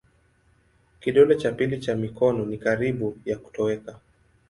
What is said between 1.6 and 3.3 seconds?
cha mikono ni karibu